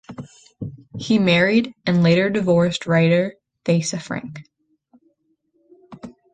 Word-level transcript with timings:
He 0.97 1.19
married, 1.19 1.75
and 1.85 2.01
later 2.01 2.27
divorced, 2.31 2.87
writer 2.87 3.35
Thaisa 3.65 3.99
Frank. 4.01 4.39